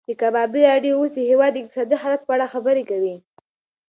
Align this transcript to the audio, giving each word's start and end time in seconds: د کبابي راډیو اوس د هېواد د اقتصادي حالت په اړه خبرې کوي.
د 0.07 0.09
کبابي 0.21 0.61
راډیو 0.69 0.97
اوس 0.99 1.11
د 1.15 1.19
هېواد 1.31 1.51
د 1.53 1.57
اقتصادي 1.61 1.95
حالت 2.01 2.21
په 2.25 2.31
اړه 2.35 2.51
خبرې 2.53 2.83
کوي. 2.89 3.15